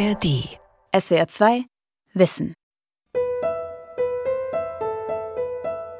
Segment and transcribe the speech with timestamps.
[0.00, 0.48] ARD.
[0.98, 1.64] SWR 2
[2.14, 2.54] Wissen.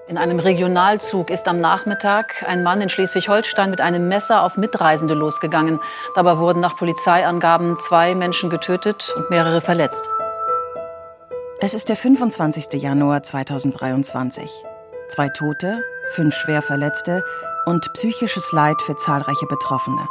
[0.09, 5.13] In einem Regionalzug ist am Nachmittag ein Mann in Schleswig-Holstein mit einem Messer auf Mitreisende
[5.13, 5.81] losgegangen.
[6.15, 10.09] Dabei wurden nach Polizeiangaben zwei Menschen getötet und mehrere verletzt.
[11.61, 12.81] Es ist der 25.
[12.81, 14.51] Januar 2023.
[15.09, 17.23] Zwei Tote, fünf Schwerverletzte
[17.67, 20.09] und psychisches Leid für zahlreiche Betroffene.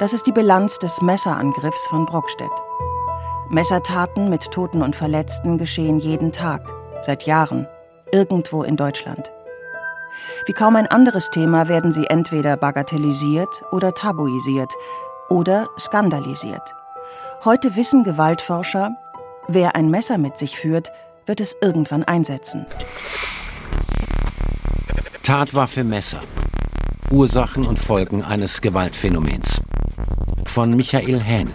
[0.00, 2.50] Das ist die Bilanz des Messerangriffs von Brockstedt.
[3.50, 6.68] Messertaten mit Toten und Verletzten geschehen jeden Tag,
[7.00, 7.66] seit Jahren
[8.12, 9.32] irgendwo in Deutschland.
[10.46, 14.72] Wie kaum ein anderes Thema werden sie entweder bagatellisiert oder tabuisiert
[15.30, 16.74] oder skandalisiert.
[17.44, 18.90] Heute wissen Gewaltforscher,
[19.46, 20.92] wer ein Messer mit sich führt,
[21.24, 22.66] wird es irgendwann einsetzen.
[25.22, 26.20] Tatwaffe Messer.
[27.10, 29.60] Ursachen und Folgen eines Gewaltphänomens.
[30.44, 31.50] Von Michael Hähn.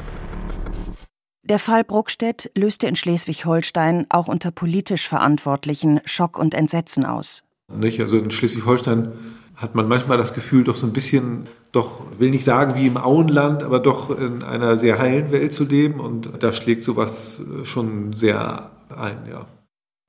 [1.46, 7.44] Der Fall Bruckstedt löste in Schleswig-Holstein auch unter politisch Verantwortlichen Schock und Entsetzen aus.
[7.68, 8.00] Nicht?
[8.00, 9.12] Also in Schleswig-Holstein
[9.58, 12.96] hat man manchmal das Gefühl, doch so ein bisschen, doch will nicht sagen wie im
[12.96, 16.00] Auenland, aber doch in einer sehr heilen Welt zu leben.
[16.00, 19.46] Und da schlägt sowas schon sehr ein, ja.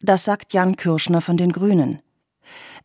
[0.01, 1.99] Das sagt Jan Kirschner von den Grünen.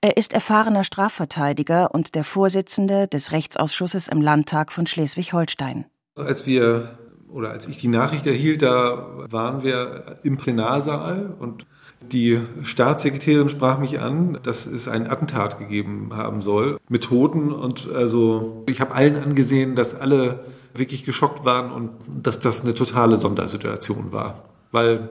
[0.02, 5.86] Er ist erfahrener Strafverteidiger und der Vorsitzende des Rechtsausschusses im Landtag von Schleswig-Holstein.
[6.16, 6.99] Als wir
[7.32, 11.66] oder als ich die Nachricht erhielt, da waren wir im Plenarsaal und
[12.02, 17.52] die Staatssekretärin sprach mich an, dass es ein Attentat gegeben haben soll mit Toten.
[17.52, 22.74] Und also ich habe allen angesehen, dass alle wirklich geschockt waren und dass das eine
[22.74, 25.10] totale Sondersituation war, weil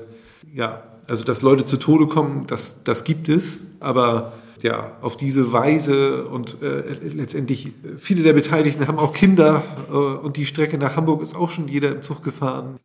[0.55, 5.53] ja, also dass Leute zu Tode kommen, das das gibt es, aber ja, auf diese
[5.53, 10.97] Weise und äh, letztendlich viele der Beteiligten haben auch Kinder äh, und die Strecke nach
[10.97, 12.79] Hamburg ist auch schon jeder im Zug gefahren.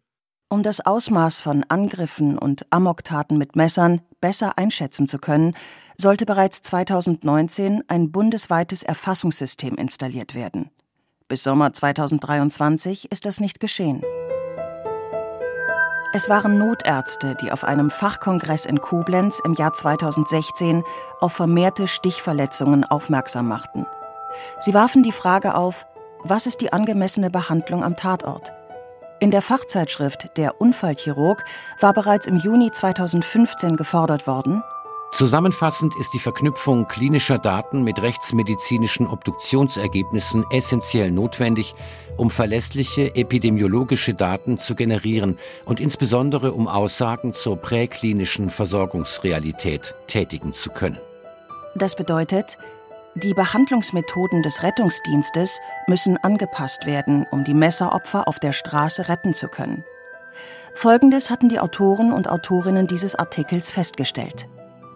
[0.49, 5.55] Um das Ausmaß von Angriffen und Amoktaten mit Messern besser einschätzen zu können,
[5.97, 10.69] sollte bereits 2019 ein bundesweites Erfassungssystem installiert werden.
[11.27, 14.03] Bis Sommer 2023 ist das nicht geschehen.
[16.15, 20.83] Es waren Notärzte, die auf einem Fachkongress in Koblenz im Jahr 2016
[21.19, 23.87] auf vermehrte Stichverletzungen aufmerksam machten.
[24.59, 25.87] Sie warfen die Frage auf,
[26.23, 28.53] was ist die angemessene Behandlung am Tatort?
[29.19, 31.43] In der Fachzeitschrift Der Unfallchirurg
[31.79, 34.61] war bereits im Juni 2015 gefordert worden,
[35.13, 41.75] Zusammenfassend ist die Verknüpfung klinischer Daten mit rechtsmedizinischen Obduktionsergebnissen essentiell notwendig,
[42.17, 50.71] um verlässliche epidemiologische Daten zu generieren und insbesondere um Aussagen zur präklinischen Versorgungsrealität tätigen zu
[50.71, 50.97] können.
[51.75, 52.57] Das bedeutet,
[53.13, 59.47] die Behandlungsmethoden des Rettungsdienstes müssen angepasst werden, um die Messeropfer auf der Straße retten zu
[59.47, 59.83] können.
[60.73, 64.49] Folgendes hatten die Autoren und Autorinnen dieses Artikels festgestellt.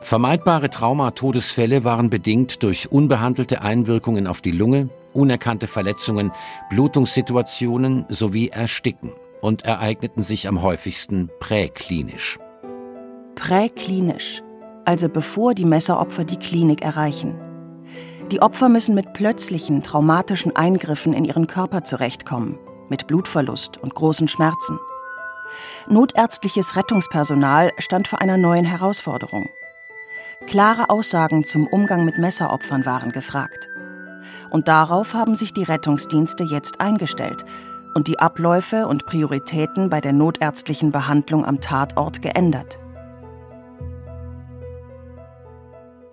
[0.08, 6.32] Vermeidbare Traumatodesfälle waren bedingt durch unbehandelte Einwirkungen auf die Lunge, unerkannte Verletzungen,
[6.70, 12.40] Blutungssituationen sowie Ersticken und ereigneten sich am häufigsten präklinisch.
[13.36, 14.42] Präklinisch,
[14.86, 17.36] also bevor die Messeropfer die Klinik erreichen.
[18.32, 22.58] Die Opfer müssen mit plötzlichen traumatischen Eingriffen in ihren Körper zurechtkommen,
[22.88, 24.80] mit Blutverlust und großen Schmerzen.
[25.90, 29.50] Notärztliches Rettungspersonal stand vor einer neuen Herausforderung.
[30.46, 33.68] Klare Aussagen zum Umgang mit Messeropfern waren gefragt.
[34.50, 37.44] Und darauf haben sich die Rettungsdienste jetzt eingestellt
[37.96, 42.80] und die Abläufe und Prioritäten bei der notärztlichen Behandlung am Tatort geändert.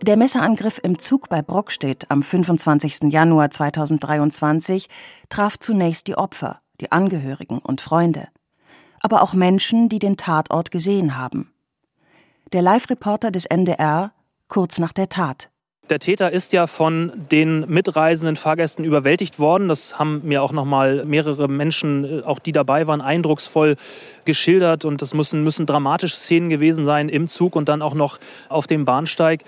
[0.02, 3.12] Der Messerangriff im Zug bei Brockstedt am 25.
[3.12, 4.88] Januar 2023
[5.28, 8.28] traf zunächst die Opfer, die Angehörigen und Freunde,
[9.00, 11.53] aber auch Menschen, die den Tatort gesehen haben.
[12.53, 14.12] Der Live-Reporter des NDR
[14.49, 15.50] kurz nach der Tat.
[15.91, 19.69] Der Täter ist ja von den mitreisenden Fahrgästen überwältigt worden.
[19.69, 23.76] Das haben mir auch noch mal mehrere Menschen, äh, auch die dabei waren, eindrucksvoll
[24.25, 24.87] geschildert.
[24.87, 28.19] Und das müssen, müssen dramatische Szenen gewesen sein im Zug und dann auch noch
[28.49, 29.43] auf dem Bahnsteig.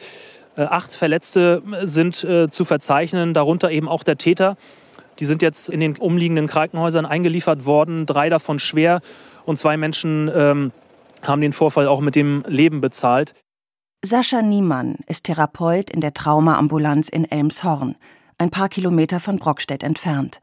[0.57, 4.59] Äh, acht Verletzte sind äh, zu verzeichnen, darunter eben auch der Täter.
[5.19, 9.01] Die sind jetzt in den umliegenden Krankenhäusern eingeliefert worden, drei davon schwer
[9.47, 10.73] und zwei Menschen ähm,
[11.23, 13.35] haben den Vorfall auch mit dem Leben bezahlt.
[14.05, 17.97] Sascha Niemann ist Therapeut in der Traumaambulanz in Elmshorn,
[18.39, 20.41] ein paar Kilometer von Brockstedt entfernt.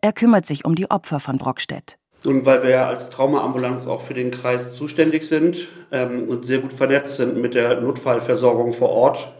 [0.00, 1.98] Er kümmert sich um die Opfer von Brockstedt.
[2.24, 6.58] Und weil wir ja als Traumaambulanz auch für den Kreis zuständig sind ähm, und sehr
[6.58, 9.32] gut vernetzt sind mit der Notfallversorgung vor Ort,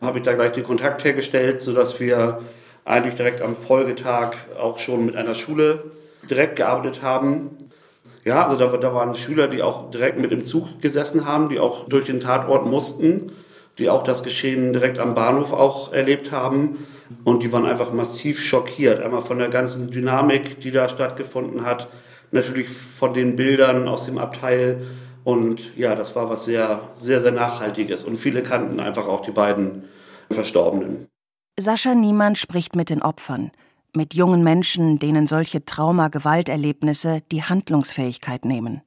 [0.00, 2.40] habe ich da gleich den Kontakt hergestellt, sodass wir
[2.84, 5.92] eigentlich direkt am Folgetag auch schon mit einer Schule
[6.28, 7.56] direkt gearbeitet haben.
[8.24, 11.58] Ja, also da, da waren Schüler, die auch direkt mit im Zug gesessen haben, die
[11.58, 13.30] auch durch den Tatort mussten,
[13.78, 16.86] die auch das Geschehen direkt am Bahnhof auch erlebt haben.
[17.24, 19.02] Und die waren einfach massiv schockiert.
[19.02, 21.88] Einmal von der ganzen Dynamik, die da stattgefunden hat.
[22.30, 24.86] Natürlich von den Bildern aus dem Abteil.
[25.22, 28.04] Und ja, das war was sehr, sehr, sehr Nachhaltiges.
[28.04, 29.84] Und viele kannten einfach auch die beiden
[30.30, 31.08] Verstorbenen.
[31.60, 33.52] Sascha Niemann spricht mit den Opfern
[33.96, 38.82] mit jungen Menschen, denen solche Trauma-Gewalterlebnisse die Handlungsfähigkeit nehmen.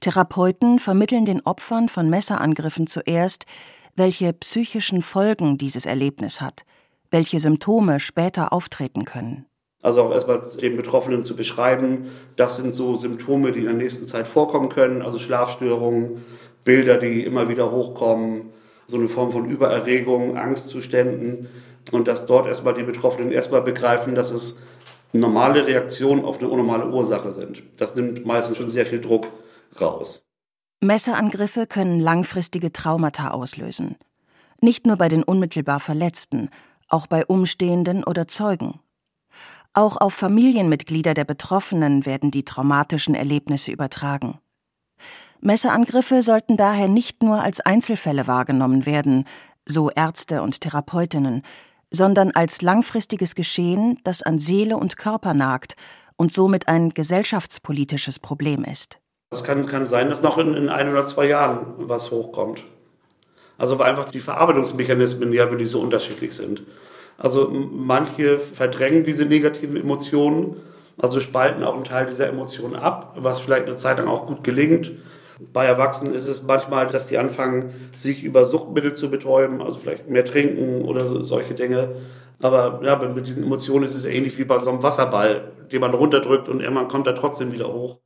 [0.00, 3.46] Therapeuten vermitteln den Opfern von Messerangriffen zuerst,
[3.96, 6.64] welche psychischen Folgen dieses Erlebnis hat,
[7.10, 9.46] welche Symptome später auftreten können.
[9.82, 12.06] Also auch erstmal den Betroffenen zu beschreiben,
[12.36, 16.24] das sind so Symptome, die in der nächsten Zeit vorkommen können, also Schlafstörungen,
[16.64, 18.50] Bilder, die immer wieder hochkommen,
[18.86, 21.48] so eine Form von Übererregung, Angstzuständen,
[21.90, 24.58] und dass dort erstmal die Betroffenen erstmal begreifen, dass es
[25.12, 27.62] normale Reaktionen auf eine unnormale Ursache sind.
[27.76, 29.28] Das nimmt meistens schon sehr viel Druck
[29.80, 30.22] raus.
[30.80, 33.96] Messerangriffe können langfristige Traumata auslösen.
[34.60, 36.50] Nicht nur bei den unmittelbar Verletzten,
[36.88, 38.80] auch bei Umstehenden oder Zeugen.
[39.72, 44.38] Auch auf Familienmitglieder der Betroffenen werden die traumatischen Erlebnisse übertragen.
[45.40, 49.26] Messerangriffe sollten daher nicht nur als Einzelfälle wahrgenommen werden,
[49.66, 51.42] so Ärzte und Therapeutinnen,
[51.94, 55.76] sondern als langfristiges Geschehen, das an Seele und Körper nagt
[56.16, 58.98] und somit ein gesellschaftspolitisches Problem ist.
[59.30, 62.62] Es kann, kann sein, dass noch in, in ein oder zwei Jahren was hochkommt.
[63.58, 66.62] Also weil einfach die Verarbeitungsmechanismen ja wirklich so unterschiedlich sind.
[67.18, 70.56] Also manche verdrängen diese negativen Emotionen,
[71.00, 74.42] also spalten auch einen Teil dieser Emotionen ab, was vielleicht eine Zeit lang auch gut
[74.42, 74.92] gelingt.
[75.52, 80.08] Bei Erwachsenen ist es manchmal, dass die anfangen, sich über Suchtmittel zu betäuben, also vielleicht
[80.08, 81.96] mehr trinken oder so, solche Dinge.
[82.40, 85.94] Aber ja, mit diesen Emotionen ist es ähnlich wie bei so einem Wasserball, den man
[85.94, 88.00] runterdrückt und irgendwann kommt er trotzdem wieder hoch.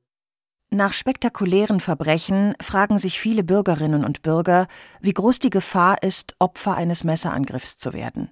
[0.71, 4.69] Nach spektakulären Verbrechen fragen sich viele Bürgerinnen und Bürger,
[5.01, 8.31] wie groß die Gefahr ist, Opfer eines Messerangriffs zu werden.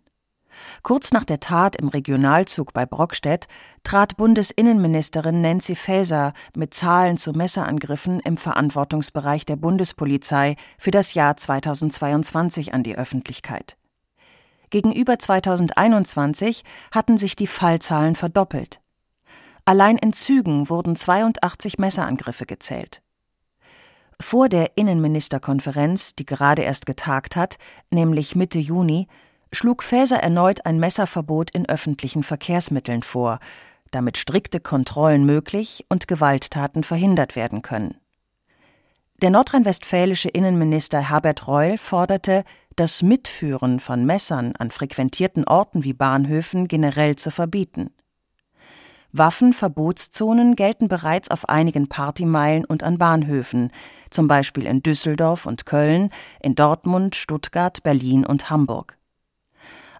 [0.82, 3.49] Kurz nach der Tat im Regionalzug bei Brockstedt
[3.85, 11.37] trat Bundesinnenministerin Nancy Faeser mit Zahlen zu Messerangriffen im Verantwortungsbereich der Bundespolizei für das Jahr
[11.37, 13.76] 2022 an die Öffentlichkeit.
[14.70, 18.81] Gegenüber 2021 hatten sich die Fallzahlen verdoppelt.
[19.64, 23.02] Allein in Zügen wurden 82 Messerangriffe gezählt.
[24.20, 27.59] Vor der Innenministerkonferenz, die gerade erst getagt hat,
[27.91, 29.09] nämlich Mitte Juni,
[29.56, 33.38] schlug Faeser erneut ein Messerverbot in öffentlichen Verkehrsmitteln vor,
[33.91, 37.97] damit strikte Kontrollen möglich und Gewalttaten verhindert werden können.
[39.23, 42.44] Der nordrhein-westfälische Innenminister Herbert Reul forderte,
[42.76, 47.91] das Mitführen von Messern an frequentierten Orten wie Bahnhöfen generell zu verbieten.
[49.12, 53.70] Waffenverbotszonen gelten bereits auf einigen Partymeilen und an Bahnhöfen,
[54.11, 56.11] zum Beispiel in Düsseldorf und Köln,
[56.41, 58.99] in Dortmund, Stuttgart, Berlin und Hamburg.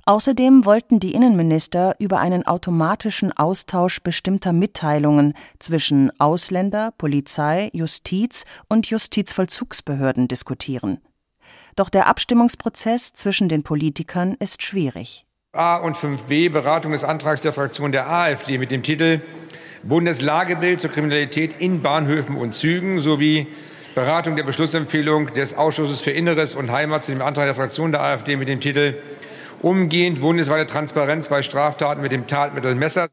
[0.09, 8.87] Außerdem wollten die Innenminister über einen automatischen Austausch bestimmter Mitteilungen zwischen Ausländer, Polizei, Justiz und
[8.87, 11.01] Justizvollzugsbehörden diskutieren.
[11.75, 15.27] Doch der Abstimmungsprozess zwischen den Politikern ist schwierig.
[15.51, 19.23] A und 5b Beratung des Antrags der Fraktion der AfD mit dem Titel
[19.83, 23.49] Bundeslagebild zur Kriminalität in Bahnhöfen und Zügen sowie
[23.97, 28.03] Beratung der Beschlussempfehlung des Ausschusses für Inneres und Heimat zu dem Antrag der Fraktion der
[28.03, 28.95] AfD mit dem Titel
[29.67, 33.09] umgehend bundesweite Transparenz bei Straftaten mit dem Tatmittel Messer.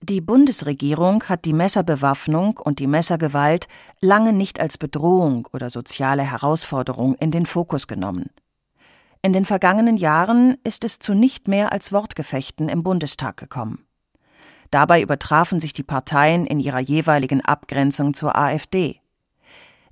[0.00, 3.68] Die Bundesregierung hat die Messerbewaffnung und die Messergewalt
[4.00, 8.30] lange nicht als Bedrohung oder soziale Herausforderung in den Fokus genommen.
[9.20, 13.84] In den vergangenen Jahren ist es zu nicht mehr als Wortgefechten im Bundestag gekommen.
[14.70, 19.02] Dabei übertrafen sich die Parteien in ihrer jeweiligen Abgrenzung zur AfD.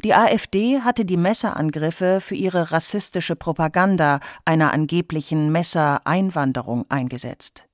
[0.06, 7.66] Die AfD hatte die Messerangriffe für ihre rassistische Propaganda einer angeblichen Messereinwanderung eingesetzt.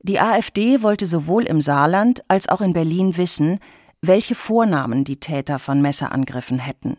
[0.00, 3.58] Die AfD wollte sowohl im Saarland als auch in Berlin wissen,
[4.02, 6.98] welche Vornamen die Täter von Messerangriffen hätten.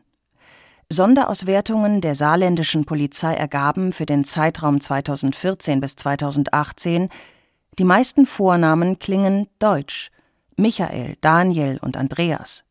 [0.89, 7.10] Sonderauswertungen der saarländischen Polizei ergaben für den Zeitraum 2014 bis 2018,
[7.77, 10.10] die meisten Vornamen klingen deutsch
[10.57, 12.65] Michael, Daniel und Andreas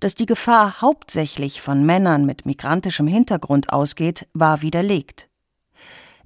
[0.00, 5.28] dass die Gefahr hauptsächlich von Männern mit migrantischem Hintergrund ausgeht, war widerlegt.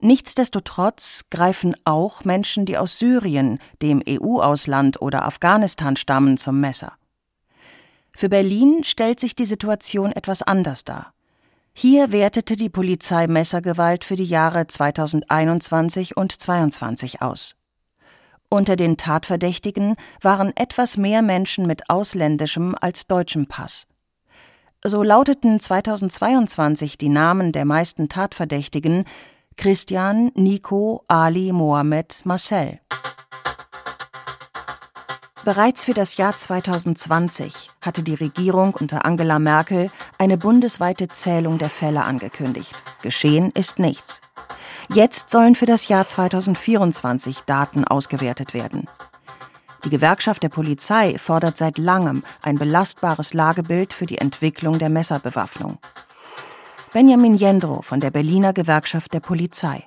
[0.01, 6.95] Nichtsdestotrotz greifen auch Menschen, die aus Syrien, dem EU-Ausland oder Afghanistan stammen, zum Messer.
[8.17, 11.13] Für Berlin stellt sich die Situation etwas anders dar.
[11.73, 17.57] Hier wertete die Polizei Messergewalt für die Jahre 2021 und 2022 aus.
[18.53, 23.87] Unter den Tatverdächtigen waren etwas mehr Menschen mit ausländischem als deutschem Pass.
[24.85, 29.05] So lauteten 2022 die Namen der meisten Tatverdächtigen
[29.57, 32.81] Christian, Nico, Ali, Mohammed, Marcel.
[35.45, 41.71] Bereits für das Jahr 2020 hatte die Regierung unter Angela Merkel eine bundesweite Zählung der
[41.71, 42.75] Fälle angekündigt.
[43.03, 44.21] Geschehen ist nichts.
[44.93, 48.89] Jetzt sollen für das Jahr 2024 Daten ausgewertet werden.
[49.85, 55.79] Die Gewerkschaft der Polizei fordert seit langem ein belastbares Lagebild für die Entwicklung der Messerbewaffnung.
[56.93, 59.87] Benjamin Jendro von der Berliner Gewerkschaft der Polizei.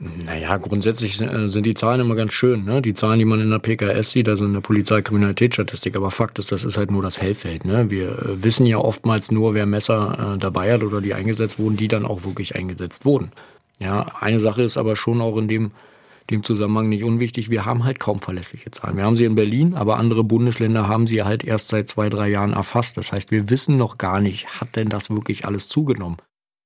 [0.00, 2.64] Naja, grundsätzlich äh, sind die Zahlen immer ganz schön.
[2.64, 2.80] Ne?
[2.80, 5.94] Die Zahlen, die man in der PKS sieht, also in der Polizeikriminalitätsstatistik.
[5.94, 7.66] Aber Fakt ist, das ist halt nur das Hellfeld.
[7.66, 7.90] Ne?
[7.90, 11.76] Wir äh, wissen ja oftmals nur, wer Messer äh, dabei hat oder die eingesetzt wurden,
[11.76, 13.30] die dann auch wirklich eingesetzt wurden.
[13.80, 15.72] Ja, eine Sache ist aber schon auch in dem,
[16.28, 17.50] dem Zusammenhang nicht unwichtig.
[17.50, 18.96] Wir haben halt kaum verlässliche Zahlen.
[18.96, 22.28] Wir haben sie in Berlin, aber andere Bundesländer haben sie halt erst seit zwei, drei
[22.28, 22.96] Jahren erfasst.
[22.96, 26.18] Das heißt, wir wissen noch gar nicht, hat denn das wirklich alles zugenommen?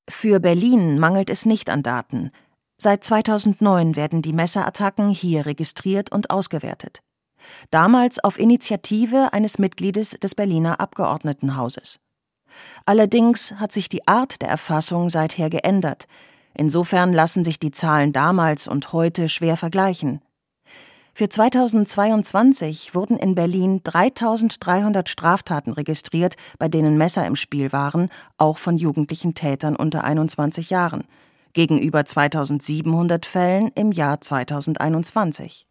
[0.08, 2.30] Für Berlin mangelt es nicht an Daten.
[2.76, 7.00] Seit 2009 werden die Messerattacken hier registriert und ausgewertet.
[7.70, 12.00] Damals auf Initiative eines Mitgliedes des Berliner Abgeordnetenhauses.
[12.84, 16.06] Allerdings hat sich die Art der Erfassung seither geändert.
[16.54, 20.20] Insofern lassen sich die Zahlen damals und heute schwer vergleichen.
[21.16, 28.58] Für 2022 wurden in Berlin 3300 Straftaten registriert, bei denen Messer im Spiel waren, auch
[28.58, 31.04] von jugendlichen Tätern unter 21 Jahren
[31.54, 35.66] gegenüber 2700 Fällen im Jahr 2021.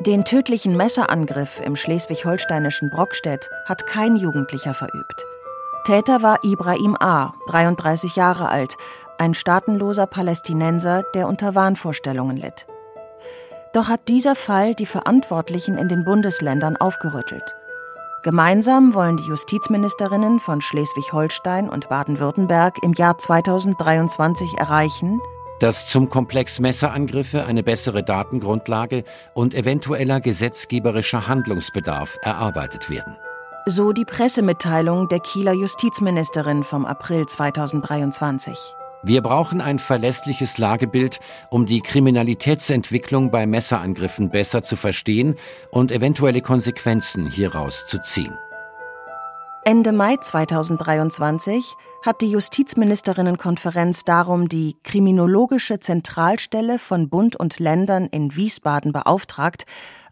[0.00, 5.26] Den tödlichen Messerangriff im schleswig-holsteinischen Brockstedt hat kein Jugendlicher verübt.
[5.84, 8.76] Täter war Ibrahim A., 33 Jahre alt,
[9.18, 12.66] ein staatenloser Palästinenser, der unter Wahnvorstellungen litt.
[13.72, 17.56] Doch hat dieser Fall die Verantwortlichen in den Bundesländern aufgerüttelt.
[18.22, 25.20] Gemeinsam wollen die Justizministerinnen von Schleswig-Holstein und Baden-Württemberg im Jahr 2023 erreichen,
[25.58, 29.02] dass zum Komplex Messerangriffe eine bessere Datengrundlage
[29.34, 33.16] und eventueller gesetzgeberischer Handlungsbedarf erarbeitet werden.
[33.66, 38.58] So die Pressemitteilung der Kieler Justizministerin vom April 2023.
[39.04, 45.36] Wir brauchen ein verlässliches Lagebild, um die Kriminalitätsentwicklung bei Messerangriffen besser zu verstehen
[45.70, 48.36] und eventuelle Konsequenzen hieraus zu ziehen.
[49.64, 58.34] Ende Mai 2023 hat die Justizministerinnenkonferenz darum die Kriminologische Zentralstelle von Bund und Ländern in
[58.34, 59.64] Wiesbaden beauftragt,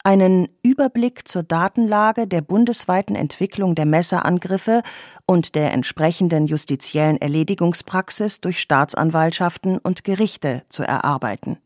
[0.04, 4.84] einen Überblick zur Datenlage der bundesweiten Entwicklung der Messerangriffe
[5.26, 11.58] und der entsprechenden justiziellen Erledigungspraxis durch Staatsanwaltschaften und Gerichte zu erarbeiten.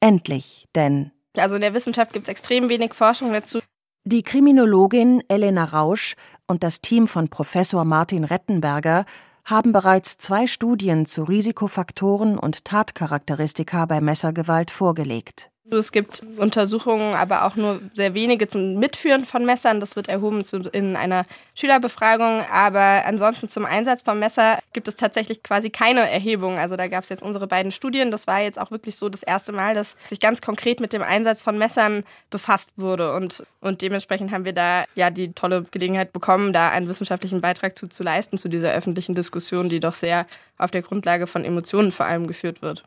[0.00, 3.60] Endlich, denn also in der Wissenschaft gibt es extrem wenig Forschung dazu.
[4.06, 6.14] Die Kriminologin Elena Rausch
[6.46, 9.04] und das Team von Professor Martin Rettenberger
[9.44, 15.50] haben bereits zwei Studien zu Risikofaktoren und Tatcharakteristika bei Messergewalt vorgelegt.
[15.70, 19.80] Es gibt Untersuchungen, aber auch nur sehr wenige zum Mitführen von Messern.
[19.80, 20.42] Das wird erhoben
[20.72, 22.42] in einer Schülerbefragung.
[22.52, 26.58] Aber ansonsten zum Einsatz von Messer gibt es tatsächlich quasi keine Erhebung.
[26.58, 28.10] Also da gab es jetzt unsere beiden Studien.
[28.10, 31.02] Das war jetzt auch wirklich so das erste Mal, dass sich ganz konkret mit dem
[31.02, 33.14] Einsatz von Messern befasst wurde.
[33.14, 37.78] Und, und dementsprechend haben wir da ja die tolle Gelegenheit bekommen, da einen wissenschaftlichen Beitrag
[37.78, 40.26] zu, zu leisten zu dieser öffentlichen Diskussion, die doch sehr
[40.58, 42.84] auf der Grundlage von Emotionen vor allem geführt wird.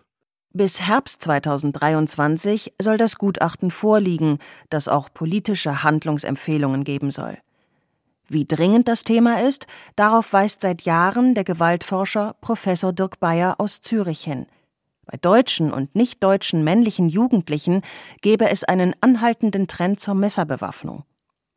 [0.57, 4.39] Bis Herbst 2023 soll das Gutachten vorliegen,
[4.71, 7.37] das auch politische Handlungsempfehlungen geben soll.
[8.27, 13.81] Wie dringend das Thema ist, darauf weist seit Jahren der Gewaltforscher Professor Dirk Bayer aus
[13.81, 14.47] Zürich hin.
[15.05, 17.83] Bei deutschen und nicht deutschen männlichen Jugendlichen
[18.21, 21.03] gebe es einen anhaltenden Trend zur Messerbewaffnung.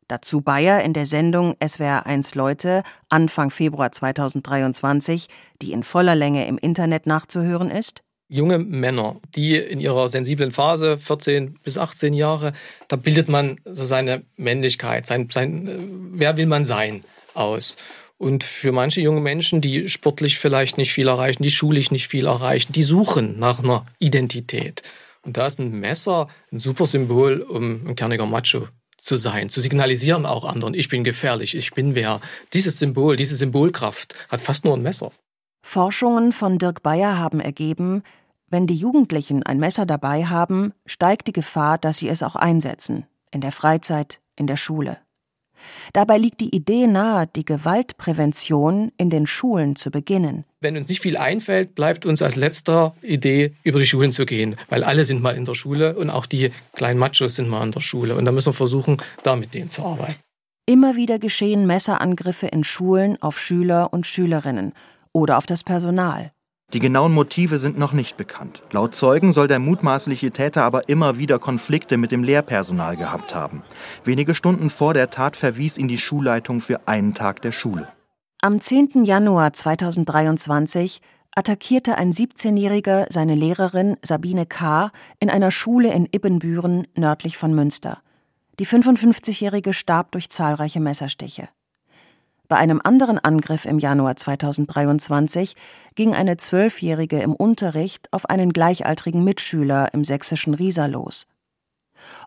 [0.09, 5.27] Dazu Bayer in der Sendung SWR 1 Leute Anfang Februar 2023,
[5.63, 10.97] die in voller Länge im Internet nachzuhören ist junge Männer, die in ihrer sensiblen Phase,
[10.97, 12.53] 14 bis 18 Jahre,
[12.87, 15.77] da bildet man so seine Männlichkeit, sein, sein, äh,
[16.13, 17.01] wer will man sein,
[17.33, 17.75] aus.
[18.17, 22.25] Und für manche junge Menschen, die sportlich vielleicht nicht viel erreichen, die schulisch nicht viel
[22.25, 24.81] erreichen, die suchen nach einer Identität.
[25.23, 29.59] Und da ist ein Messer ein super Symbol, um ein kerniger Macho zu sein, zu
[29.59, 32.21] signalisieren auch anderen, ich bin gefährlich, ich bin wer.
[32.53, 35.11] Dieses Symbol, diese Symbolkraft hat fast nur ein Messer.
[35.63, 38.03] Forschungen von Dirk Bayer haben ergeben,
[38.51, 43.05] wenn die Jugendlichen ein Messer dabei haben, steigt die Gefahr, dass sie es auch einsetzen,
[43.31, 44.97] in der Freizeit, in der Schule.
[45.93, 50.45] Dabei liegt die Idee nahe, die Gewaltprävention in den Schulen zu beginnen.
[50.59, 54.55] Wenn uns nicht viel einfällt, bleibt uns als letzter Idee, über die Schulen zu gehen.
[54.69, 57.71] Weil alle sind mal in der Schule und auch die kleinen Machos sind mal in
[57.71, 58.15] der Schule.
[58.15, 60.15] Und da müssen wir versuchen, da mit denen zu arbeiten.
[60.65, 64.73] Immer wieder geschehen Messerangriffe in Schulen auf Schüler und Schülerinnen
[65.13, 66.31] oder auf das Personal.
[66.73, 68.63] Die genauen Motive sind noch nicht bekannt.
[68.71, 73.61] Laut Zeugen soll der mutmaßliche Täter aber immer wieder Konflikte mit dem Lehrpersonal gehabt haben.
[74.05, 77.89] Wenige Stunden vor der Tat verwies ihn die Schulleitung für einen Tag der Schule.
[78.41, 79.03] Am 10.
[79.03, 81.01] Januar 2023
[81.35, 84.91] attackierte ein 17-Jähriger seine Lehrerin Sabine K.
[85.19, 88.01] in einer Schule in Ibbenbüren nördlich von Münster.
[88.59, 91.49] Die 55-Jährige starb durch zahlreiche Messerstiche.
[92.51, 95.55] Bei einem anderen Angriff im Januar 2023
[95.95, 101.27] ging eine Zwölfjährige im Unterricht auf einen gleichaltrigen Mitschüler im sächsischen Riesa los.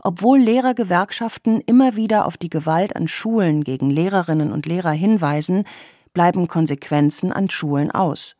[0.02, 5.64] Obwohl Lehrergewerkschaften immer wieder auf die Gewalt an Schulen gegen Lehrerinnen und Lehrer hinweisen,
[6.14, 8.34] bleiben Konsequenzen an Schulen aus.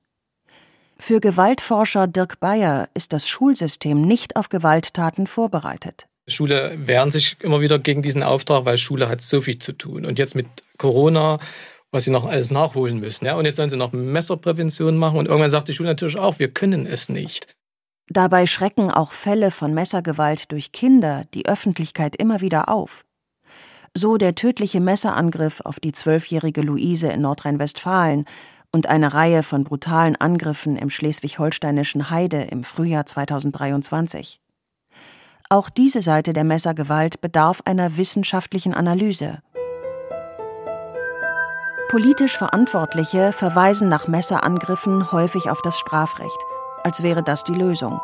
[0.99, 6.07] Für Gewaltforscher Dirk Bayer ist das Schulsystem nicht auf Gewalttaten vorbereitet.
[6.27, 10.07] Schule wehren sich immer wieder gegen diesen Auftrag, weil Schule hat so viel zu tun.
[10.07, 10.47] Und jetzt mit
[10.79, 11.39] Corona
[11.95, 13.25] was sie noch alles nachholen müssen.
[13.25, 13.37] Ja?
[13.37, 15.19] Und jetzt sollen sie noch Messerprävention machen.
[15.19, 17.55] Und irgendwann sagt die Schule natürlich auch, wir können es nicht.
[18.09, 23.05] Dabei schrecken auch Fälle von Messergewalt durch Kinder die Öffentlichkeit immer wieder auf.
[23.95, 28.25] So der tödliche Messerangriff auf die zwölfjährige Luise in Nordrhein-Westfalen
[28.73, 34.41] und eine Reihe von brutalen Angriffen im schleswig-holsteinischen Heide im Frühjahr 2023.
[35.49, 39.39] Auch diese Seite der Messergewalt bedarf einer wissenschaftlichen Analyse.
[41.95, 46.39] Politisch Verantwortliche verweisen nach Messerangriffen häufig auf das Strafrecht,
[46.83, 48.01] als wäre das die Lösung.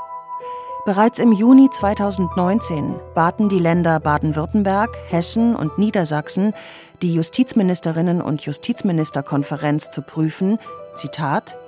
[0.84, 6.54] Bereits im Juni 2019 baten die Länder Baden-Württemberg, Hessen und Niedersachsen
[7.02, 10.60] die Justizministerinnen und Justizministerkonferenz zu prüfen,
[10.94, 11.58] Zitat,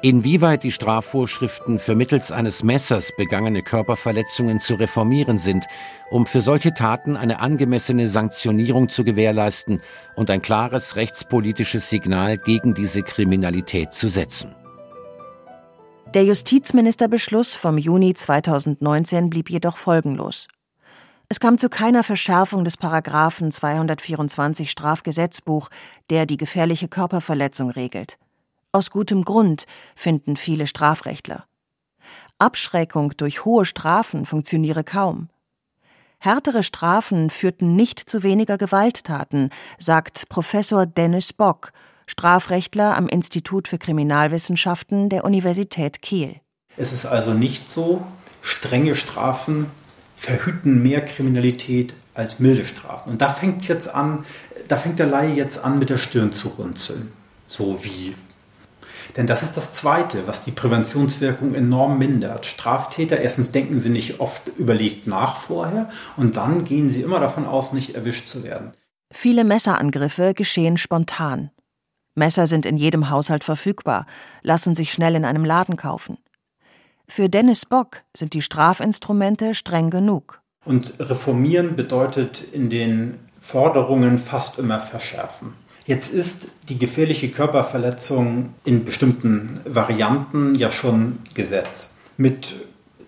[0.00, 5.66] Inwieweit die Strafvorschriften für mittels eines Messers begangene Körperverletzungen zu reformieren sind,
[6.12, 9.80] um für solche Taten eine angemessene Sanktionierung zu gewährleisten
[10.14, 14.54] und ein klares rechtspolitisches Signal gegen diese Kriminalität zu setzen.
[16.14, 20.46] Der Justizministerbeschluss vom Juni 2019 blieb jedoch folgenlos.
[21.28, 25.68] Es kam zu keiner Verschärfung des Paragraphen 224 Strafgesetzbuch,
[26.08, 28.16] der die gefährliche Körperverletzung regelt.
[28.72, 29.64] Aus gutem Grund,
[29.96, 31.46] finden viele Strafrechtler.
[32.38, 35.28] Abschreckung durch hohe Strafen funktioniere kaum.
[36.18, 41.72] Härtere Strafen führten nicht zu weniger Gewalttaten, sagt Professor Dennis Bock,
[42.06, 46.40] Strafrechtler am Institut für Kriminalwissenschaften der Universität Kiel.
[46.76, 48.04] Es ist also nicht so,
[48.42, 49.66] strenge Strafen
[50.16, 53.10] verhüten mehr Kriminalität als milde Strafen.
[53.12, 54.24] Und da fängt jetzt an,
[54.66, 57.12] da fängt der Laie jetzt an, mit der Stirn zu runzeln.
[57.46, 58.14] So wie
[59.16, 62.46] denn das ist das Zweite, was die Präventionswirkung enorm mindert.
[62.46, 67.46] Straftäter, erstens denken sie nicht oft überlegt nach vorher und dann gehen sie immer davon
[67.46, 68.72] aus, nicht erwischt zu werden.
[69.12, 71.50] Viele Messerangriffe geschehen spontan.
[72.14, 74.06] Messer sind in jedem Haushalt verfügbar,
[74.42, 76.18] lassen sich schnell in einem Laden kaufen.
[77.06, 80.42] Für Dennis Bock sind die Strafinstrumente streng genug.
[80.64, 85.54] Und reformieren bedeutet in den Forderungen fast immer verschärfen.
[85.88, 91.96] Jetzt ist die gefährliche Körperverletzung in bestimmten Varianten ja schon Gesetz.
[92.18, 92.56] Mit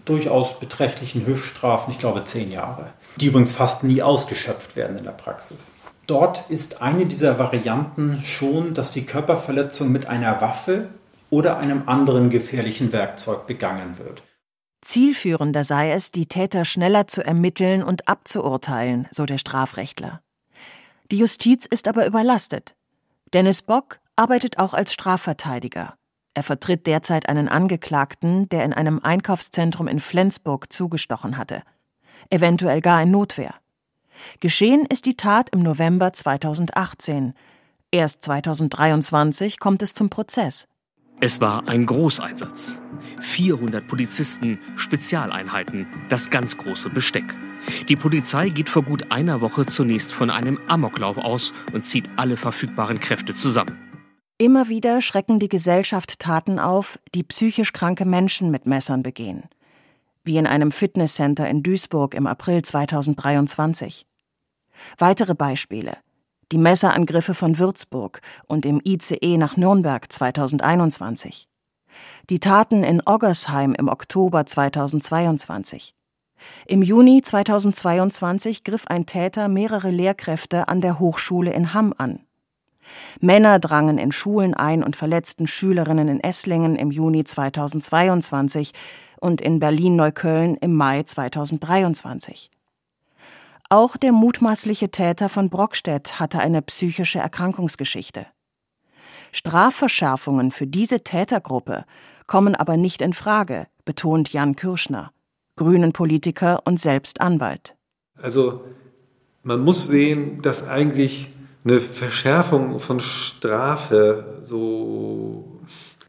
[0.07, 5.11] durchaus beträchtlichen Höchststrafen, ich glaube zehn Jahre, die übrigens fast nie ausgeschöpft werden in der
[5.11, 5.73] Praxis.
[6.07, 10.89] Dort ist eine dieser Varianten schon, dass die Körperverletzung mit einer Waffe
[11.29, 14.23] oder einem anderen gefährlichen Werkzeug begangen wird.
[14.81, 20.23] Zielführender sei es, die Täter schneller zu ermitteln und abzuurteilen, so der Strafrechtler.
[21.11, 22.77] Die Justiz ist aber überlastet.
[23.33, 25.95] Dennis Bock arbeitet auch als Strafverteidiger.
[26.35, 31.63] Er vertritt derzeit einen Angeklagten, der in einem Einkaufszentrum in Flensburg zugestochen hatte.
[32.29, 33.55] Eventuell gar in Notwehr.
[34.39, 37.35] Geschehen ist die Tat im November 2018.
[37.91, 40.69] Erst 2023 kommt es zum Prozess.
[41.21, 42.81] Es war ein Großeinsatz.
[43.21, 47.35] 400 Polizisten, Spezialeinheiten, das ganz große Besteck.
[47.89, 52.37] Die Polizei geht vor gut einer Woche zunächst von einem Amoklauf aus und zieht alle
[52.37, 53.77] verfügbaren Kräfte zusammen.
[54.39, 59.45] Immer wieder schrecken die Gesellschaft Taten auf, die psychisch kranke Menschen mit Messern begehen.
[60.25, 64.07] Wie in einem Fitnesscenter in Duisburg im April 2023.
[64.99, 65.97] Weitere Beispiele
[66.53, 71.49] die Messerangriffe von Würzburg und im ICE nach Nürnberg 2021,
[72.29, 75.95] die Taten in Oggersheim im Oktober 2022,
[76.67, 82.21] Im Juni 2022 griff ein Täter mehrere Lehrkräfte an der Hochschule in Hamm an.
[83.21, 88.73] Männer drangen in Schulen ein und verletzten Schülerinnen in Esslingen im Juni 2022
[89.21, 92.51] und in Berlin-Neukölln im Mai 2023.
[93.69, 98.27] Auch der mutmaßliche Täter von Brockstedt hatte eine psychische Erkrankungsgeschichte.
[99.33, 101.85] Strafverschärfungen für diese Tätergruppe
[102.27, 105.13] kommen aber nicht in Frage, betont Jan Kürschner,
[105.61, 107.77] Grünen-Politiker und selbst Anwalt.
[108.17, 108.65] Also
[109.43, 111.29] man muss sehen, dass eigentlich
[111.65, 115.61] eine Verschärfung von Strafe so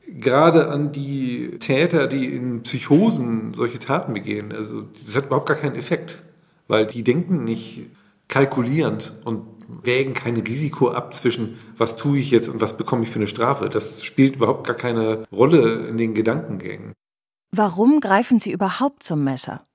[0.08, 5.58] gerade an die Täter, die in Psychosen solche Taten begehen, also das hat überhaupt gar
[5.58, 6.22] keinen Effekt,
[6.70, 7.88] weil die denken nicht
[8.30, 9.42] kalkulierend und
[9.84, 13.28] wägen kein Risiko ab zwischen, was tue ich jetzt und was bekomme ich für eine
[13.28, 13.68] Strafe.
[13.68, 16.94] Das spielt überhaupt gar keine Rolle in den Gedankengängen.
[17.54, 19.66] Warum greifen sie überhaupt zum Messer?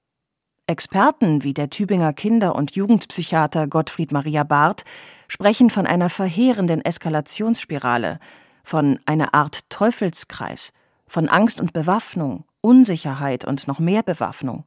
[0.66, 4.86] Experten wie der Tübinger Kinder- und Jugendpsychiater Gottfried Maria Barth
[5.28, 8.18] sprechen von einer verheerenden Eskalationsspirale,
[8.64, 10.72] von einer Art Teufelskreis,
[11.06, 14.64] von Angst und Bewaffnung, Unsicherheit und noch mehr Bewaffnung.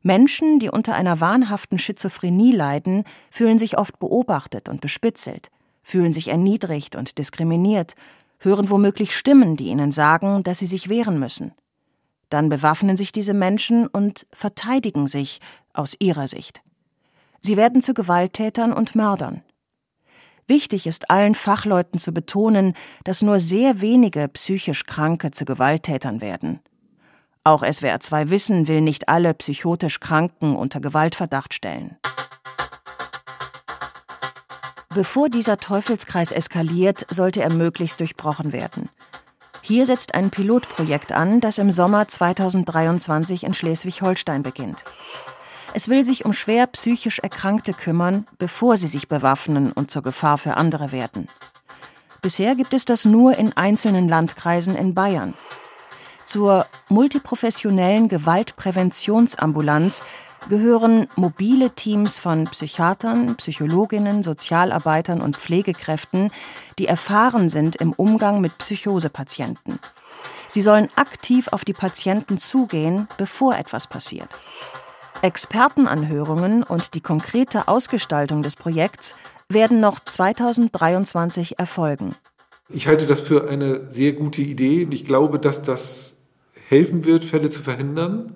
[0.00, 5.50] Menschen, die unter einer wahnhaften Schizophrenie leiden, fühlen sich oft beobachtet und bespitzelt,
[5.82, 7.94] fühlen sich erniedrigt und diskriminiert,
[8.38, 11.52] hören womöglich Stimmen, die ihnen sagen, dass sie sich wehren müssen.
[12.28, 15.40] Dann bewaffnen sich diese Menschen und verteidigen sich
[15.72, 16.62] aus ihrer Sicht.
[17.40, 19.42] Sie werden zu Gewalttätern und Mördern.
[20.48, 26.60] Wichtig ist allen Fachleuten zu betonen, dass nur sehr wenige psychisch Kranke zu Gewalttätern werden.
[27.42, 31.96] Auch SWR 2 Wissen will nicht alle psychotisch Kranken unter Gewaltverdacht stellen.
[34.96, 38.88] Bevor dieser Teufelskreis eskaliert, sollte er möglichst durchbrochen werden.
[39.66, 44.84] Hier setzt ein Pilotprojekt an, das im Sommer 2023 in Schleswig-Holstein beginnt.
[45.74, 50.38] Es will sich um schwer psychisch Erkrankte kümmern, bevor sie sich bewaffnen und zur Gefahr
[50.38, 51.28] für andere werden.
[52.22, 55.34] Bisher gibt es das nur in einzelnen Landkreisen in Bayern.
[56.26, 60.04] Zur multiprofessionellen Gewaltpräventionsambulanz
[60.48, 66.30] gehören mobile Teams von Psychiatern, Psychologinnen, Sozialarbeitern und Pflegekräften,
[66.78, 69.78] die erfahren sind im Umgang mit Psychosepatienten.
[70.48, 74.28] Sie sollen aktiv auf die Patienten zugehen, bevor etwas passiert.
[75.22, 79.16] Expertenanhörungen und die konkrete Ausgestaltung des Projekts
[79.48, 82.14] werden noch 2023 erfolgen.
[82.68, 86.16] Ich halte das für eine sehr gute Idee und ich glaube, dass das
[86.68, 88.32] helfen wird, Fälle zu verhindern.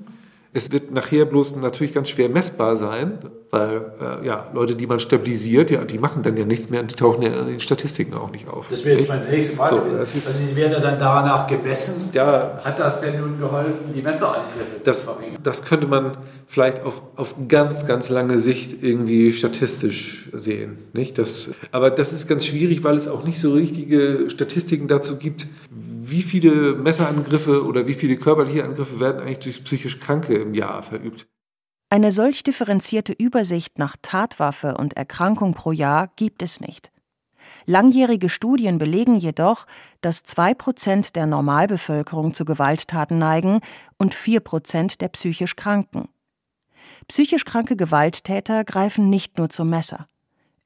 [0.53, 3.19] Es wird nachher bloß natürlich ganz schwer messbar sein,
[3.51, 6.91] weil äh, ja, Leute, die man stabilisiert, ja, die machen dann ja nichts mehr und
[6.91, 8.67] die tauchen ja in den Statistiken auch nicht auf.
[8.69, 10.01] Das wäre jetzt meine nächste Frage so, gewesen.
[10.01, 12.11] Also Sie werden ja dann danach gemessen.
[12.13, 15.39] Ja, Hat das denn nun geholfen, die Messerangriffe das, zu verringern?
[15.43, 16.17] Das könnte man
[16.49, 20.79] vielleicht auf, auf ganz, ganz lange Sicht irgendwie statistisch sehen.
[20.93, 21.17] Nicht?
[21.19, 25.47] Das, aber das ist ganz schwierig, weil es auch nicht so richtige Statistiken dazu gibt,
[26.11, 30.83] wie viele Messerangriffe oder wie viele körperliche Angriffe werden eigentlich durch psychisch Kranke im Jahr
[30.83, 31.29] verübt?
[31.89, 36.93] Eine solch differenzierte Übersicht nach Tatwaffe und Erkrankung pro Jahr gibt es nicht.
[37.67, 39.67] Langjährige Studien belegen jedoch,
[40.01, 43.61] dass zwei Prozent der Normalbevölkerung zu Gewalttaten neigen
[43.99, 46.09] und vier Prozent der psychisch Kranken.
[47.09, 50.07] Psychisch kranke Gewalttäter greifen nicht nur zum Messer.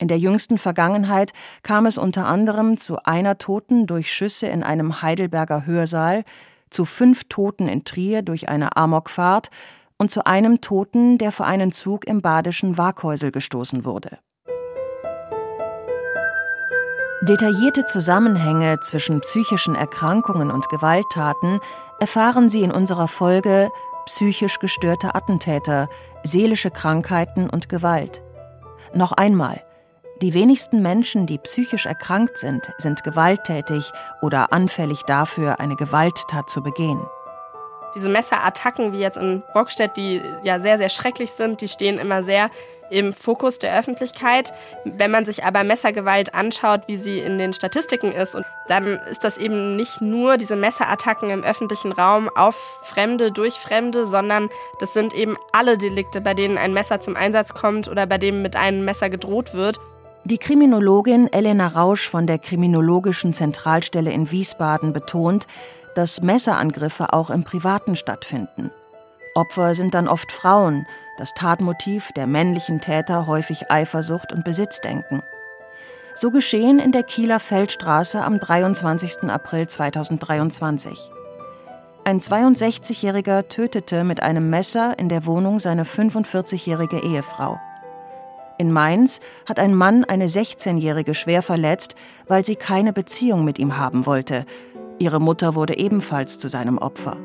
[0.05, 5.01] In der jüngsten Vergangenheit kam es unter anderem zu einer Toten durch Schüsse in einem
[5.01, 6.25] Heidelberger Hörsaal,
[6.69, 9.49] zu fünf Toten in Trier durch eine Amokfahrt
[9.97, 14.19] und zu einem Toten, der vor einen Zug im badischen Waghäusel gestoßen wurde.
[17.23, 21.61] Detaillierte Zusammenhänge zwischen psychischen Erkrankungen und Gewalttaten
[21.99, 23.71] erfahren Sie in unserer Folge
[24.05, 25.89] Psychisch gestörte Attentäter,
[26.25, 28.21] seelische Krankheiten und Gewalt.
[28.93, 29.64] Noch einmal,
[30.23, 33.91] die wenigsten Menschen, die psychisch erkrankt sind, sind gewalttätig
[34.23, 37.01] oder anfällig dafür, eine Gewalttat zu begehen.
[37.95, 42.23] Diese Messerattacken, wie jetzt in Brockstedt, die ja sehr, sehr schrecklich sind, die stehen immer
[42.23, 42.51] sehr
[42.91, 44.53] im Fokus der Öffentlichkeit.
[44.85, 48.37] Wenn man sich aber Messergewalt anschaut, wie sie in den Statistiken ist,
[48.69, 54.07] dann ist das eben nicht nur diese Messerattacken im öffentlichen Raum auf Fremde, durch Fremde,
[54.07, 54.49] sondern
[54.81, 58.43] das sind eben alle Delikte, bei denen ein Messer zum Einsatz kommt oder bei dem
[58.43, 59.81] mit einem Messer gedroht wird.
[60.27, 65.47] Die Kriminologin Elena Rausch von der Kriminologischen Zentralstelle in Wiesbaden betont,
[65.95, 68.71] dass Messerangriffe auch im Privaten stattfinden.
[69.35, 70.87] Opfer sind dann oft Frauen,
[71.19, 75.23] das Tatmotiv der männlichen Täter häufig Eifersucht und Besitzdenken.
[76.15, 79.25] So geschehen in der Kieler Feldstraße am 23.
[79.25, 81.11] April 2023.
[82.05, 87.61] Ein 62-Jähriger tötete mit einem Messer in der Wohnung seine 45-jährige Ehefrau.
[88.57, 91.97] In Mainz hat ein Mann eine 16-jährige schwer verletzt,
[92.29, 94.47] weil sie keine Beziehung mit ihm haben wollte.
[94.99, 97.17] Ihre Mutter wurde ebenfalls zu seinem Opfer.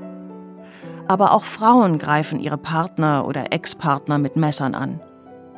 [1.07, 4.99] Aber auch Frauen greifen ihre Partner oder Ex-Partner mit Messern an.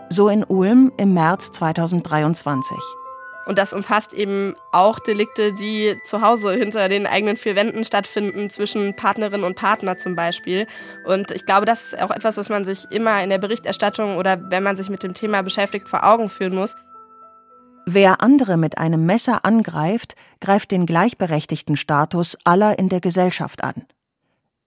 [0.10, 2.78] So in Ulm im März 2023.
[3.46, 8.50] Und das umfasst eben auch Delikte, die zu Hause hinter den eigenen vier Wänden stattfinden,
[8.50, 10.68] zwischen Partnerin und Partner zum Beispiel.
[11.06, 14.40] Und ich glaube, das ist auch etwas, was man sich immer in der Berichterstattung oder
[14.52, 16.76] wenn man sich mit dem Thema beschäftigt, vor Augen führen muss.
[17.88, 23.86] Wer andere mit einem Messer angreift, greift den gleichberechtigten Status aller in der Gesellschaft an.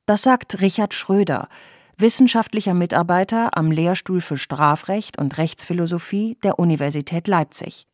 [0.07, 1.49] Das sagt Richard Schröder,
[1.97, 7.87] wissenschaftlicher Mitarbeiter am Lehrstuhl für Strafrecht und Rechtsphilosophie der Universität Leipzig.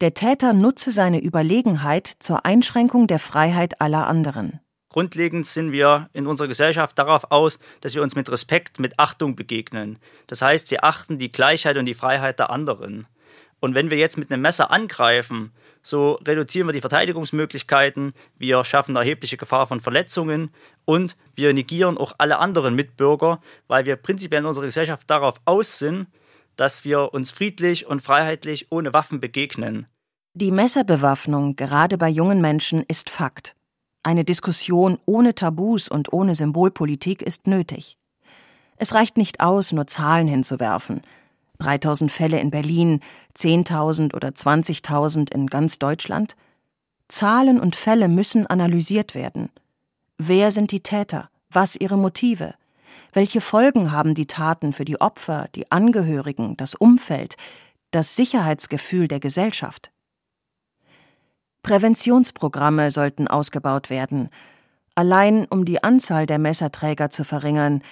[0.00, 4.58] Der Täter nutze seine Überlegenheit zur Einschränkung der Freiheit aller anderen.
[4.88, 9.36] Grundlegend sind wir in unserer Gesellschaft darauf aus, dass wir uns mit Respekt, mit Achtung
[9.36, 10.00] begegnen.
[10.26, 13.06] Das heißt, wir achten die Gleichheit und die Freiheit der anderen.
[13.60, 18.96] Und wenn wir jetzt mit einem Messer angreifen, so reduzieren wir die Verteidigungsmöglichkeiten, wir schaffen
[18.96, 20.50] erhebliche Gefahr von Verletzungen
[20.84, 25.78] und wir negieren auch alle anderen Mitbürger, weil wir prinzipiell in unserer Gesellschaft darauf aus
[25.78, 26.08] sind,
[26.56, 29.86] dass wir uns friedlich und freiheitlich ohne Waffen begegnen.
[30.34, 33.54] Die Messerbewaffnung, gerade bei jungen Menschen, ist Fakt.
[34.02, 37.96] Eine Diskussion ohne Tabus und ohne Symbolpolitik ist nötig.
[38.76, 41.02] Es reicht nicht aus, nur Zahlen hinzuwerfen.
[41.58, 43.00] 3000 Fälle in Berlin,
[43.36, 46.36] 10.000 oder 20.000 in ganz Deutschland.
[47.08, 49.50] Zahlen und Fälle müssen analysiert werden.
[50.18, 51.30] Wer sind die Täter?
[51.50, 52.54] Was ihre Motive?
[53.14, 57.36] Welche Folgen haben die Taten für die Opfer, die Angehörigen, das Umfeld,
[57.92, 59.92] das Sicherheitsgefühl der Gesellschaft?
[61.62, 64.30] Präventionsprogramme sollten ausgebaut werden,
[64.96, 67.82] allein um die Anzahl der Messerträger zu verringern.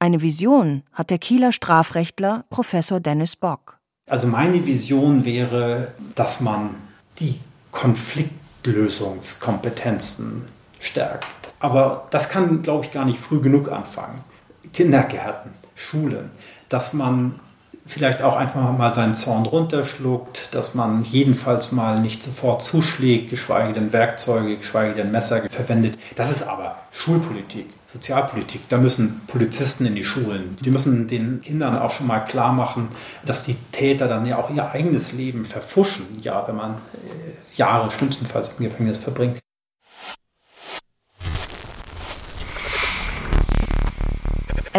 [0.00, 3.78] Eine Vision hat der Kieler Strafrechtler Professor Dennis Bock.
[4.10, 6.74] Also meine Vision wäre, dass man
[7.20, 7.38] die
[7.70, 10.42] Konfliktlösungskompetenzen
[10.80, 11.28] stärkt.
[11.60, 14.24] Aber das kann, glaube ich, gar nicht früh genug anfangen.
[14.72, 16.30] Kindergärten, Schulen,
[16.68, 17.40] dass man
[17.88, 23.72] vielleicht auch einfach mal seinen Zorn runterschluckt, dass man jedenfalls mal nicht sofort zuschlägt, geschweige
[23.72, 25.98] denn Werkzeuge, geschweige denn Messer verwendet.
[26.14, 28.68] Das ist aber Schulpolitik, Sozialpolitik.
[28.68, 30.56] Da müssen Polizisten in die Schulen.
[30.62, 32.88] Die müssen den Kindern auch schon mal klar machen,
[33.24, 37.90] dass die Täter dann ja auch ihr eigenes Leben verfuschen, ja, wenn man äh, Jahre
[37.90, 39.38] schlimmstenfalls im Gefängnis verbringt.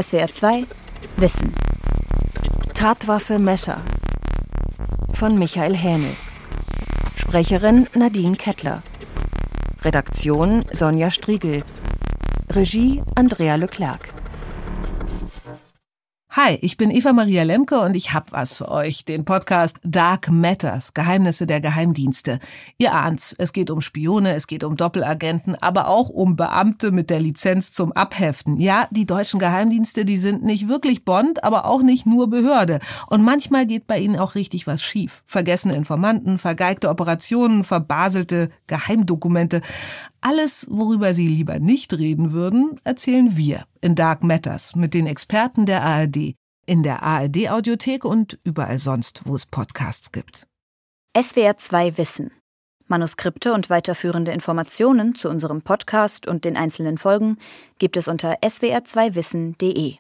[0.02, 0.66] SWR 2
[1.18, 1.54] Wissen.
[2.74, 3.82] Tatwaffe Messer
[5.14, 6.16] von Michael Hähnel.
[7.18, 8.82] Sprecherin Nadine Kettler.
[9.84, 11.64] Redaktion Sonja Striegel.
[12.52, 14.14] Regie Andrea Leclerc.
[16.32, 20.30] Hi, ich bin Eva Maria Lemke und ich hab was für euch, den Podcast Dark
[20.30, 22.38] Matters, Geheimnisse der Geheimdienste.
[22.78, 27.10] Ihr ahnt's, es geht um Spione, es geht um Doppelagenten, aber auch um Beamte mit
[27.10, 28.58] der Lizenz zum Abheften.
[28.58, 32.80] Ja, die deutschen Geheimdienste, die sind nicht wirklich Bond, aber auch nicht nur Behörde.
[33.08, 35.24] Und manchmal geht bei ihnen auch richtig was schief.
[35.26, 39.62] Vergessene Informanten, vergeigte Operationen, verbaselte Geheimdokumente.
[40.22, 45.66] Alles, worüber Sie lieber nicht reden würden, erzählen wir in Dark Matters mit den Experten
[45.66, 50.46] der ARD, in der ARD Audiothek und überall sonst, wo es Podcasts gibt.
[51.20, 52.32] SWR 2 Wissen.
[52.88, 57.38] Manuskripte und weiterführende Informationen zu unserem Podcast und den einzelnen Folgen
[57.78, 59.96] gibt es unter swr2wissen.de.